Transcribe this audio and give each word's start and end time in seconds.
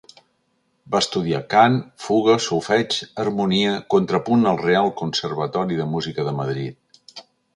Va 0.93 0.99
estudiar 1.05 1.41
cant, 1.53 1.75
fuga, 2.05 2.37
solfeig, 2.45 2.97
harmonia, 3.23 3.75
contrapunt 3.95 4.49
al 4.53 4.59
Real 4.63 4.91
Conservatori 5.05 5.81
de 5.83 5.89
Música 5.95 6.29
de 6.31 6.37
Madrid. 6.43 7.23